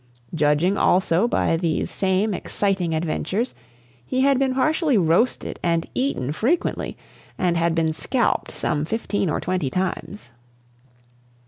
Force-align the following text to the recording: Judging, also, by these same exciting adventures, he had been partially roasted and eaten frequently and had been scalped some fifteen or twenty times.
Judging, 0.33 0.79
also, 0.79 1.27
by 1.27 1.55
these 1.55 1.91
same 1.91 2.33
exciting 2.33 2.95
adventures, 2.95 3.53
he 4.03 4.21
had 4.21 4.39
been 4.39 4.55
partially 4.55 4.97
roasted 4.97 5.59
and 5.61 5.85
eaten 5.93 6.31
frequently 6.31 6.97
and 7.37 7.55
had 7.55 7.75
been 7.75 7.93
scalped 7.93 8.49
some 8.49 8.83
fifteen 8.83 9.29
or 9.29 9.39
twenty 9.39 9.69
times. 9.69 10.31